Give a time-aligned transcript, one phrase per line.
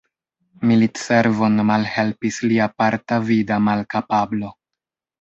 [0.71, 4.55] Militservon malhelpis lia parta vida malkapablo.